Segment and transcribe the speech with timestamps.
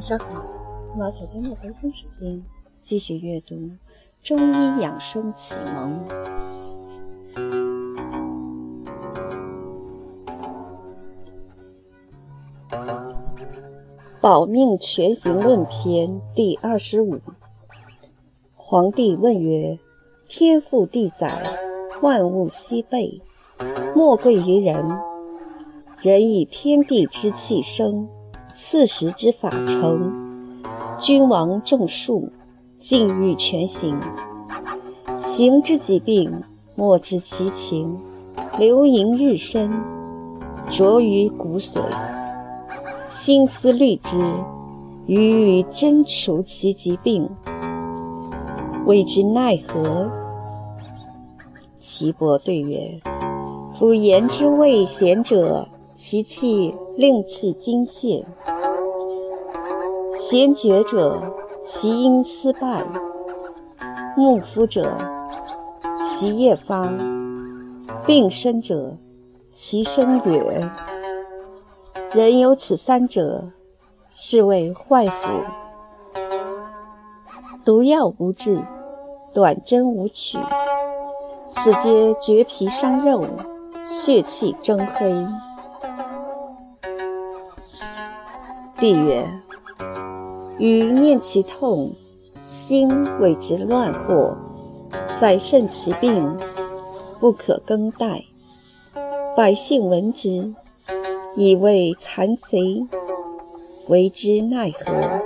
[0.00, 0.42] 晚上好，
[0.96, 2.42] 马小娟的读书时间，
[2.82, 3.54] 继续阅读
[4.22, 6.00] 《中医养生启蒙》
[14.22, 17.20] 《保命全行论篇》第二十五。
[18.54, 19.78] 皇帝问曰
[20.26, 21.42] ：“天赋地载，
[22.00, 23.20] 万物西备，
[23.94, 24.82] 莫贵于人。
[26.00, 28.08] 人以天地之气生。”
[28.52, 30.12] 四时之法成，
[30.98, 32.28] 君王种树，
[32.80, 33.98] 禁欲全行。
[35.16, 36.42] 行之疾病，
[36.74, 37.96] 莫知其情，
[38.58, 39.70] 流盈日深，
[40.68, 41.80] 着于骨髓。
[43.06, 44.18] 心思虑之，
[45.06, 47.28] 欲欲真除其疾病，
[48.84, 50.10] 谓之奈何？
[51.78, 53.00] 岐伯对曰：
[53.74, 55.68] 夫言之未贤者。
[55.92, 58.26] 其气令气精泄，
[60.12, 61.18] 贤绝者
[61.64, 62.82] 其因思败；
[64.14, 64.98] 木夫者
[66.04, 66.86] 其叶发；
[68.04, 68.98] 病身者
[69.50, 70.70] 其身远。
[72.12, 73.44] 人有此三者，
[74.10, 75.42] 是谓坏腑。
[77.64, 78.60] 毒药无治，
[79.32, 80.36] 短针无取，
[81.48, 83.24] 此皆绝皮伤肉，
[83.86, 85.26] 血气蒸黑。
[88.80, 89.28] 帝曰
[90.58, 91.92] ：“予念其痛，
[92.40, 92.88] 心
[93.20, 94.34] 为之乱惑，
[95.18, 96.34] 反胜其病，
[97.20, 98.24] 不可更待。
[99.36, 100.54] 百姓闻之，
[101.36, 102.86] 以为残贼，
[103.88, 105.20] 为之奈何？”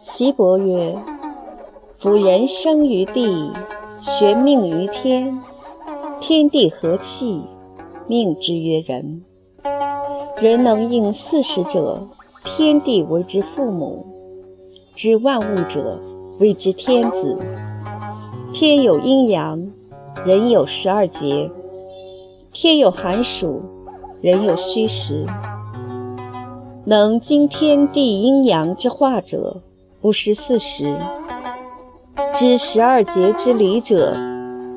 [0.00, 0.96] 岐伯曰
[1.98, 3.50] ：“夫人生于地，
[4.00, 5.42] 玄命于天，
[6.20, 7.42] 天地和气，
[8.06, 9.24] 命之曰人。”
[10.40, 12.06] 人能应四时者，
[12.44, 14.06] 天地为之父母；
[14.94, 16.00] 知万物者，
[16.38, 17.36] 谓之天子。
[18.52, 19.60] 天有阴阳，
[20.24, 21.50] 人有十二节；
[22.52, 23.60] 天有寒暑，
[24.20, 25.26] 人有虚实。
[26.84, 29.60] 能经天地阴阳之化者，
[30.00, 30.86] 不失四时；
[32.32, 34.14] 知十二节之理者，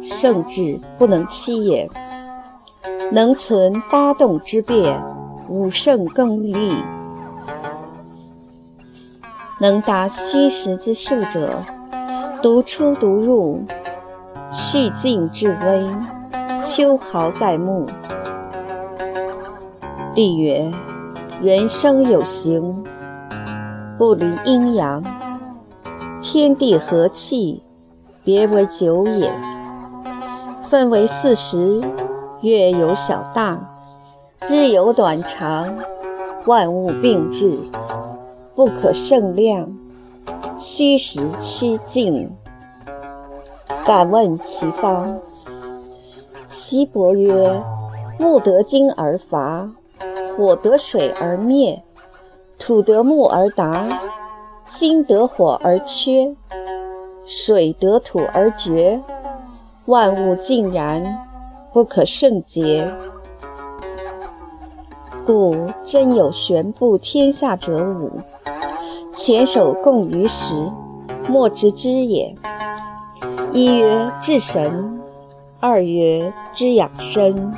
[0.01, 1.87] 圣智不能欺也。
[3.11, 4.99] 能存八动之变。
[5.51, 6.77] 五圣更立，
[9.59, 11.61] 能达虚实之数者，
[12.41, 13.61] 独出独入，
[14.49, 15.85] 去静至微，
[16.57, 17.85] 秋毫在目。
[20.15, 20.71] 帝曰：
[21.41, 22.81] 人生有形，
[23.97, 25.03] 不离阴阳，
[26.21, 27.61] 天地和气，
[28.23, 29.29] 别为九也。
[30.69, 31.81] 分为四时，
[32.39, 33.70] 月有小大。
[34.49, 35.77] 日有短长，
[36.45, 37.59] 万物并至，
[38.55, 39.71] 不可胜量，
[40.57, 42.29] 虚实趋近。
[43.85, 45.19] 敢问其方？
[46.49, 47.61] 岐伯曰：
[48.17, 49.69] 木得金而伐，
[50.35, 51.81] 火得水而灭，
[52.57, 53.87] 土得木而达，
[54.67, 56.35] 金得火而缺，
[57.25, 58.99] 水得土而绝，
[59.85, 61.25] 万物尽然，
[61.71, 62.91] 不可胜竭。
[65.31, 68.11] 故真有玄布天下者五，
[69.13, 70.69] 前手共于时，
[71.29, 72.35] 莫之知也。
[73.53, 74.99] 一曰治神，
[75.61, 77.53] 二曰知养生，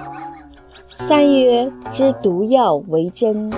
[0.92, 3.52] 三曰知毒药为真，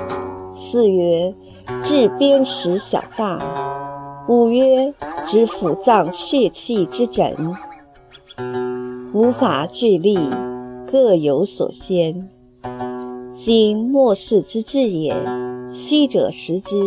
[0.54, 1.36] 四曰
[1.84, 3.38] 治砭石小大，
[4.30, 4.94] 五曰
[5.26, 7.36] 知腑脏血气之诊。
[9.12, 10.18] 无法具例，
[10.90, 12.30] 各有所先。
[13.36, 15.14] 今末世之至也，
[15.70, 16.82] 虚者实之，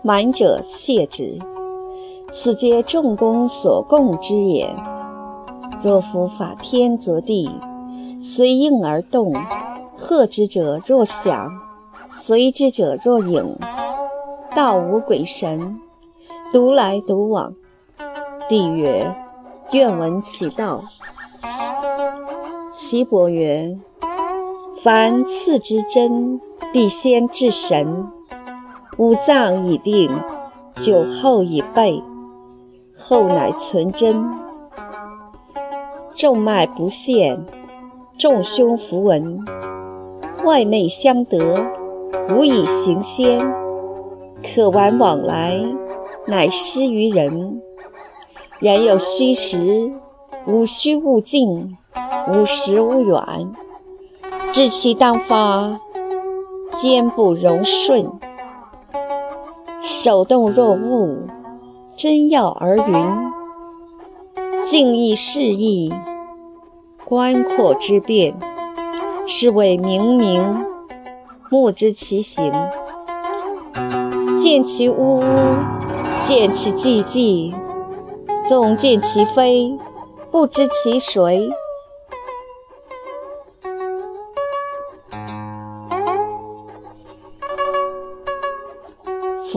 [0.00, 1.40] 满者谢之，
[2.32, 4.72] 此皆众公所共之也。
[5.82, 7.50] 若夫法天则地，
[8.20, 9.32] 随应而动，
[9.96, 11.50] 贺之者若响，
[12.08, 13.56] 随之者若影。
[14.54, 15.80] 道无鬼神，
[16.52, 17.52] 独来独往。
[18.48, 19.12] 帝曰：
[19.72, 20.84] 愿闻其道。
[22.72, 23.76] 岐伯曰。
[24.86, 26.40] 凡次之真，
[26.72, 28.06] 必先治神。
[28.98, 30.08] 五脏已定，
[30.76, 32.00] 酒后已备，
[32.96, 34.24] 后乃存真。
[36.14, 37.44] 众脉不现，
[38.16, 39.44] 众胸符文，
[40.44, 41.66] 外内相得，
[42.30, 43.40] 无以行先。
[44.40, 45.66] 可玩往来，
[46.28, 47.60] 乃失于人。
[48.60, 49.90] 然有虚实，
[50.46, 51.76] 无虚勿近，
[52.28, 53.20] 无实勿远。
[54.56, 55.78] 治其当发，
[56.72, 58.10] 坚不容顺。
[59.82, 61.26] 手动若物，
[61.94, 62.94] 真要而云。
[64.62, 65.92] 静意示意，
[67.04, 68.34] 观阔之变，
[69.26, 70.64] 是谓明明。
[71.50, 72.50] 目知其行，
[74.38, 75.22] 见其呜呜，
[76.22, 77.52] 见其寂寂，
[78.42, 79.76] 纵见其非，
[80.30, 81.50] 不知其谁。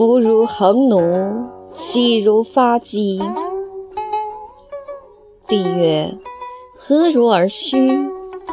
[0.00, 1.02] 夫如横弩，
[1.74, 3.20] 气如发鸡。
[5.46, 6.16] 帝曰：
[6.74, 8.08] 何如而虚？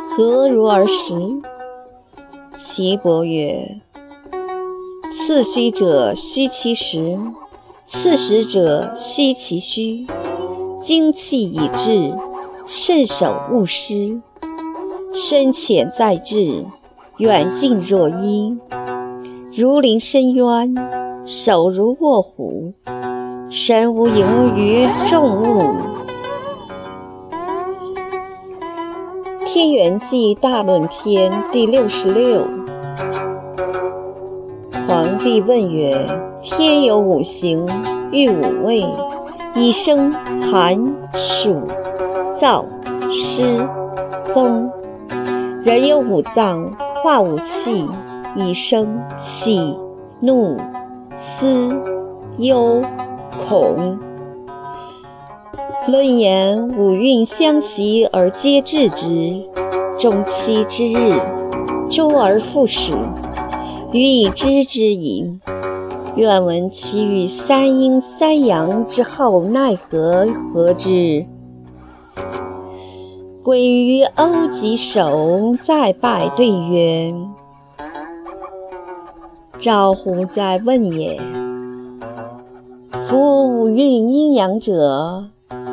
[0.10, 1.16] 何如而实？
[2.54, 3.80] 岐伯曰：
[5.10, 7.18] 次虚者虚其实，
[7.86, 10.06] 次实者虚其虚。
[10.82, 12.14] 精气已至，
[12.66, 14.22] 慎守勿失。
[15.14, 16.66] 深浅在志，
[17.20, 18.58] 远近若一。
[19.54, 20.76] 如临深渊，
[21.30, 22.72] 手如卧虎，
[23.50, 25.62] 身无盈于众物。
[29.44, 32.48] 《天元纪大论篇》第六十六。
[34.88, 35.98] 皇帝问曰
[36.42, 37.68] ：“天有五行，
[38.14, 38.86] 御五味，
[39.54, 40.10] 以生
[40.50, 40.78] 寒、
[41.12, 41.62] 暑、
[42.30, 42.64] 燥、
[43.12, 43.68] 湿、
[44.34, 44.70] 风；
[45.62, 46.72] 人有五脏，
[47.04, 47.86] 化五气，
[48.34, 48.88] 以生
[49.18, 49.78] 喜、
[50.22, 50.56] 怒、
[51.18, 51.76] 思、
[52.38, 52.82] 忧、
[53.50, 53.98] 恐。”
[55.90, 59.42] 论言五运相袭而皆至之，
[59.98, 61.20] 终期之日，
[61.90, 62.94] 周而复始，
[63.94, 65.40] 予以知之矣。
[66.18, 71.26] 愿闻其与三阴三阳之后奈何何之？
[73.44, 77.14] 归于欧吉首，再拜对曰
[79.60, 81.20] ：“赵乎在问也。
[83.08, 85.30] 夫五运阴阳者。”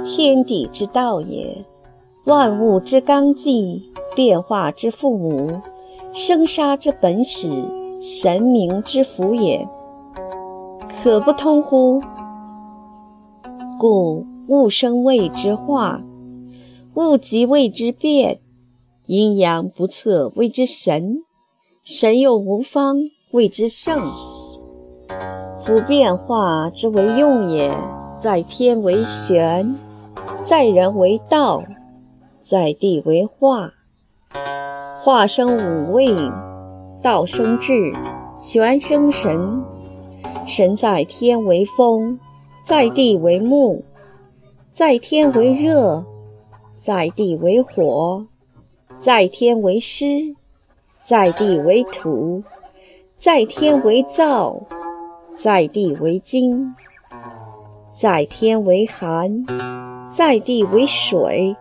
[0.06, 1.64] 天地之道也，
[2.24, 5.60] 万物之纲纪，变化之父母，
[6.12, 7.48] 生杀之本始，
[8.02, 9.66] 神明之福也，
[11.02, 12.02] 可不通乎？
[13.78, 16.04] 故物生谓之化，
[16.94, 18.40] 物极谓之变，
[19.06, 21.24] 阴阳不测谓之神，
[21.82, 22.98] 神又无方
[23.34, 24.12] 谓之圣。
[25.60, 27.76] 夫变化之为用也，
[28.16, 29.74] 在天为玄。
[30.44, 31.64] 在人为道，
[32.38, 33.72] 在地为化。
[35.00, 36.14] 化生五味，
[37.02, 37.92] 道生智，
[38.38, 39.64] 玄生神。
[40.46, 42.20] 神在天为风，
[42.62, 43.82] 在地为木，
[44.72, 46.04] 在天为热，
[46.76, 48.26] 在地为火，
[48.96, 50.36] 在天为湿，
[51.02, 52.44] 在地为土，
[53.16, 54.60] 在天为燥，
[55.32, 56.74] 在地为金，
[57.90, 59.44] 在天为寒。
[60.10, 61.56] 在地为水，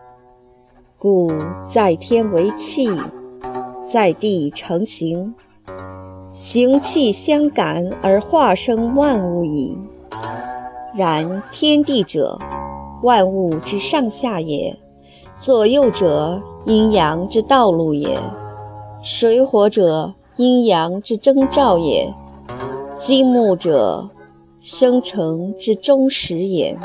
[1.00, 1.32] 故
[1.66, 2.88] 在天为气，
[3.88, 5.34] 在地成形，
[6.32, 9.76] 形气相感而化生万物矣。
[10.94, 12.38] 然天地者，
[13.02, 14.76] 万物之上下也；
[15.40, 18.20] 左右者，阴阳之道路也；
[19.02, 22.12] 水火者，阴阳之征兆也；
[22.98, 24.10] 金木者，
[24.60, 26.76] 生成之终始也。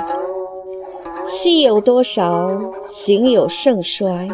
[1.27, 2.51] 气有多少，
[2.83, 4.29] 形有盛衰，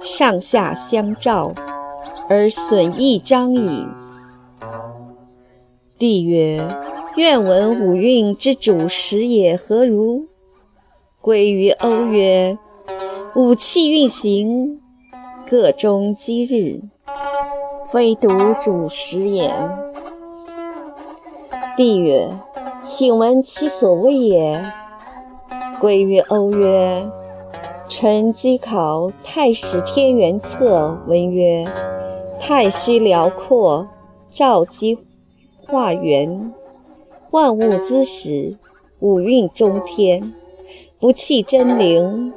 [0.00, 1.52] 上下相照，
[2.28, 3.84] 而损益彰矣。
[5.98, 6.64] 帝曰：
[7.16, 10.26] 愿闻五运之主时也何如？
[11.20, 12.56] 归于欧曰：
[13.34, 14.80] 五气运行，
[15.48, 16.80] 各中积日，
[17.92, 18.28] 非独
[18.60, 19.52] 主食也。
[21.76, 22.30] 帝曰：
[22.84, 24.64] 请闻其所谓也。
[25.80, 27.10] 归于欧曰
[27.88, 31.66] ：“臣稽考《太史天元策》，文曰
[32.38, 33.88] ：‘太虚辽阔，
[34.30, 34.96] 照积
[35.66, 36.54] 化元，
[37.32, 38.56] 万物滋始，
[39.00, 40.32] 五运中天，
[41.00, 42.32] 不弃真灵，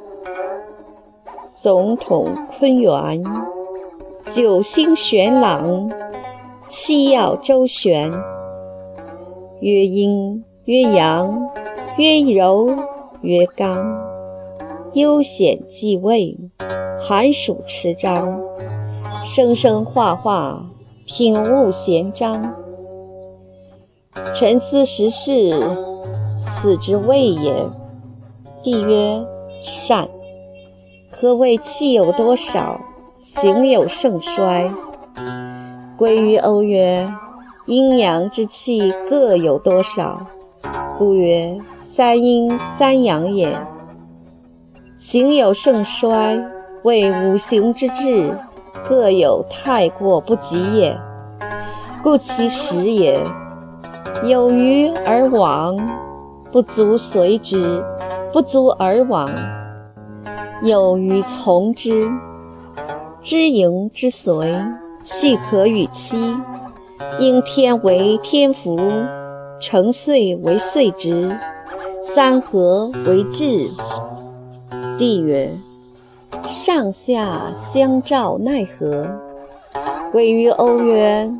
[1.60, 3.22] 总统坤元，
[4.26, 5.90] 九星玄朗，
[6.68, 8.10] 七曜周旋，
[9.60, 11.50] 曰阴，曰阳，
[11.98, 12.74] 曰柔。’”
[13.20, 13.98] 曰刚，
[14.92, 16.36] 悠显继位，
[16.98, 18.38] 寒暑持章，
[19.22, 20.66] 生生化化，
[21.06, 22.54] 品物闲章。
[24.34, 25.58] 沉思时事，
[26.38, 27.54] 此之谓也。
[28.62, 29.24] 帝曰：
[29.62, 30.06] 善。
[31.10, 32.78] 何谓气有多少，
[33.26, 34.70] 形有盛衰？
[35.96, 37.10] 归于欧曰：
[37.64, 40.20] 阴阳之气各有多少？
[40.98, 43.58] 故曰：三阴三阳也。
[44.94, 46.38] 行有盛衰，
[46.82, 48.36] 谓五行之志，
[48.86, 50.94] 各有太过不及也。
[52.02, 53.18] 故其实也，
[54.22, 55.74] 有余而往，
[56.52, 57.82] 不足随之；
[58.34, 59.26] 不足而往，
[60.62, 62.06] 有余从之。
[63.24, 64.54] 知盈之随，
[65.02, 66.36] 气可与期。
[67.18, 68.78] 应天为天福，
[69.58, 71.34] 成岁为岁值，
[72.02, 73.70] 三合为至。
[74.98, 75.50] 帝曰：
[76.42, 79.06] 上下相照，奈何？
[80.12, 81.32] 归于欧曰：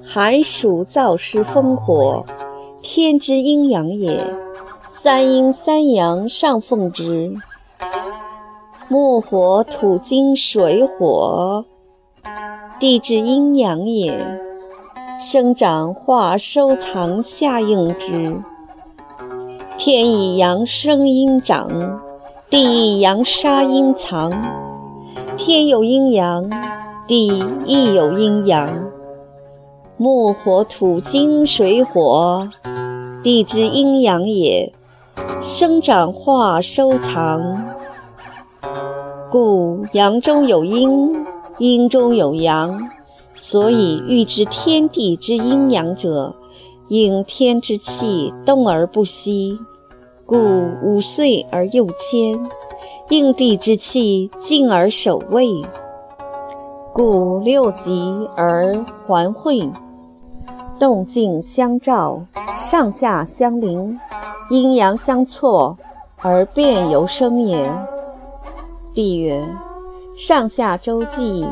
[0.00, 2.24] 寒暑燥湿风火，
[2.80, 4.22] 天之阴阳也。
[4.86, 7.34] 三阴三阳上奉之。
[8.88, 11.64] 木火土金水火，
[12.78, 14.16] 地之阴阳也。
[15.18, 18.40] 生长化收藏下应之。
[19.76, 22.00] 天以阳生阴长，
[22.48, 24.30] 地以阳杀阴藏。
[25.36, 26.48] 天有阴阳，
[27.08, 28.68] 地亦有阴阳。
[29.96, 32.48] 木火土金水火，
[33.24, 34.72] 地之阴阳也。
[35.40, 37.75] 生长化收藏。
[39.38, 41.14] 故阳中有阴，
[41.58, 42.88] 阴中有阳，
[43.34, 46.34] 所以欲知天地之阴阳者，
[46.88, 49.58] 应天之气动而不息，
[50.24, 50.38] 故
[50.82, 52.48] 五岁而又迁；
[53.10, 55.46] 应地之气静而守卫，
[56.94, 59.70] 故六极而还会。
[60.78, 62.22] 动静相照，
[62.56, 64.00] 上下相邻，
[64.48, 65.76] 阴阳相错，
[66.22, 67.70] 而变由生也。
[68.96, 69.46] 帝曰：
[70.16, 71.46] 上下周纪，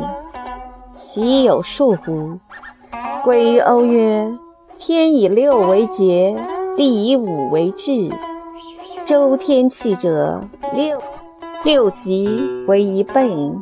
[0.90, 2.38] 其有数乎？
[3.22, 4.32] 归于欧曰：
[4.78, 6.34] 天以六为节，
[6.74, 8.10] 地以五为至。
[9.04, 10.98] 周天气者，六
[11.64, 13.52] 六极为一倍；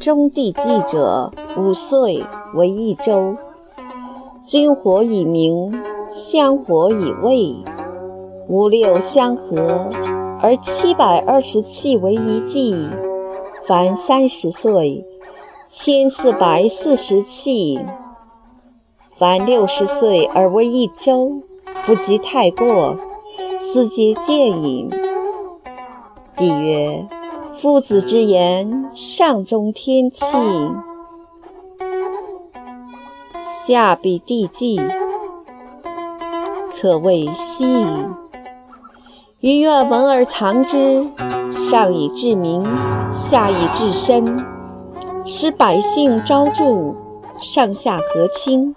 [0.00, 3.36] 中地纪者，五岁为一周。
[4.42, 5.80] 君火以明，
[6.10, 7.54] 香火以味，
[8.48, 9.88] 五六相合，
[10.42, 12.74] 而七百二十气为一纪。
[13.68, 15.04] 凡三十岁，
[15.68, 17.78] 千四百四十气；
[19.10, 21.42] 凡六十岁而为一周，
[21.84, 22.96] 不及太过，
[23.58, 24.88] 斯皆戒矣。
[26.34, 27.06] 帝曰：
[27.60, 30.24] 夫子之言，上中天气，
[33.66, 34.80] 下必地纪，
[36.80, 37.86] 可谓悉矣。
[39.40, 41.06] 余愿闻而藏之。
[41.58, 42.64] 上以治民，
[43.10, 44.44] 下以治身，
[45.26, 46.94] 使百姓昭著，
[47.38, 48.74] 上下和亲，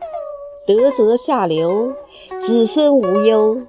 [0.65, 1.93] 德泽下流，
[2.41, 3.61] 子孙无忧，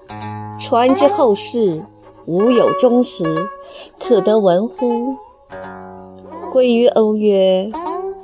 [0.59, 1.85] 传之后世，
[2.25, 3.25] 无有终时，
[4.01, 5.15] 可得闻乎？
[6.51, 7.71] 归于欧曰：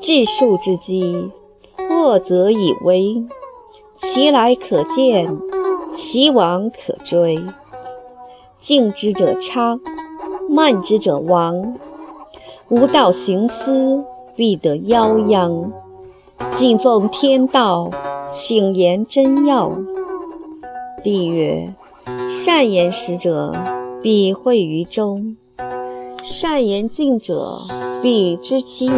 [0.00, 1.30] 治数之基，
[1.76, 3.24] 破则以威，
[3.96, 5.38] 其来可见，
[5.94, 7.44] 其往可追，
[8.60, 9.80] 敬之者昌。
[10.48, 11.74] 慢之者亡，
[12.68, 14.02] 无道行思，
[14.34, 15.70] 必得夭殃。
[16.54, 17.90] 敬奉天道，
[18.30, 19.72] 请言真要。
[21.02, 21.74] 帝曰：
[22.30, 23.54] 善言实者，
[24.02, 25.36] 必会于中；
[26.22, 27.60] 善言近者，
[28.00, 28.96] 必知其远。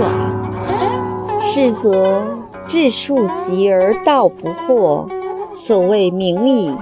[1.41, 2.23] 是则
[2.67, 5.09] 治数极而道不惑，
[5.53, 6.73] 所谓明矣。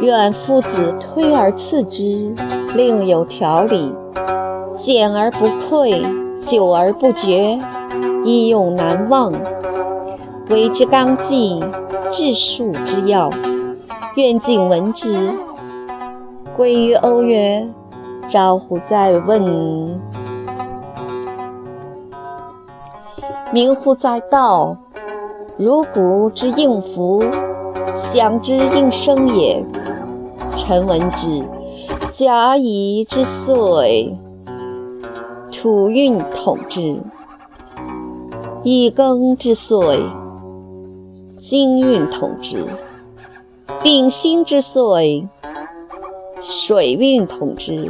[0.00, 2.34] 愿夫子推而次之，
[2.74, 3.92] 另有条理；
[4.74, 6.02] 简而不匮，
[6.38, 7.58] 久而不绝，
[8.24, 9.32] 易用难忘。
[10.48, 11.60] 为之纲纪，
[12.10, 13.28] 治数之要。
[14.14, 15.30] 愿尽闻之。
[16.56, 17.66] 归于欧曰：
[18.28, 20.00] 招乎在问？
[23.52, 24.76] 明乎在道？
[25.56, 27.24] 如谷之应服，
[27.94, 29.64] 享之应生也。
[30.56, 31.42] 臣闻之，
[32.12, 34.18] 甲乙之岁，
[35.52, 36.98] 土运统之；
[38.64, 40.00] 乙庚之岁，
[41.38, 42.66] 金运统之；
[43.80, 45.28] 丙辛之岁，
[46.42, 47.88] 水运统之；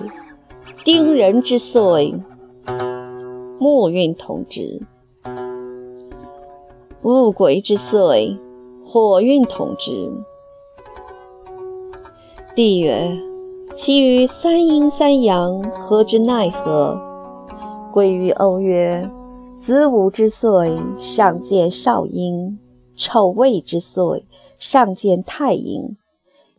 [0.84, 2.14] 丁壬之岁，
[3.58, 4.82] 木运统之；
[7.00, 8.38] 戊癸之岁，
[8.84, 10.12] 火运统之。
[12.54, 13.10] 帝曰：
[13.74, 17.00] 其余三阴三阳，何之奈何？
[17.92, 19.08] 归于欧曰：
[19.58, 22.58] 子午之岁，上见少阴；
[22.96, 24.26] 丑未之岁，
[24.58, 25.96] 上见太阴；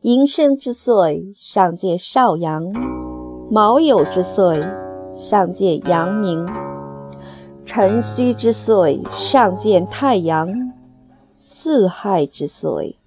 [0.02, 2.64] 寅申之岁，上见少阳；
[3.50, 4.62] 卯酉之岁，
[5.14, 6.46] 上见阳明；
[7.66, 10.48] 辰戌之岁，上见太阳；
[11.36, 12.98] 巳亥之岁，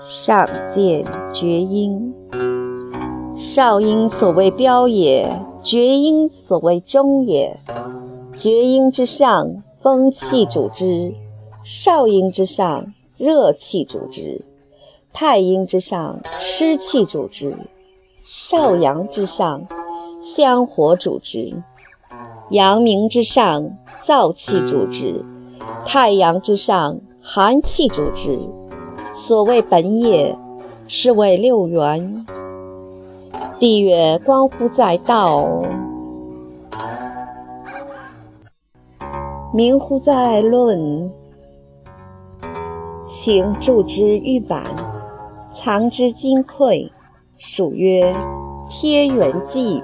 [0.00, 2.12] 上见厥阴。
[3.44, 5.28] 少阴所谓标也，
[5.64, 7.58] 厥阴所谓中也。
[8.36, 11.12] 厥阴之上，风气主之；
[11.64, 14.40] 少阴之上，热气主之；
[15.12, 17.50] 太阴之上，湿气主之；
[18.22, 19.66] 少阳之上，
[20.20, 21.52] 香火主之；
[22.50, 25.24] 阳明之上，燥气主之；
[25.84, 28.38] 太阳之上，寒气主之。
[29.12, 30.38] 所谓本也，
[30.86, 32.24] 是谓六元。
[33.62, 35.48] 帝曰：关乎在道，
[39.54, 41.08] 明乎在论。
[43.06, 44.64] 行著之玉板，
[45.52, 46.90] 藏之金匮，
[47.36, 48.12] 属曰
[48.68, 49.80] 天元纪。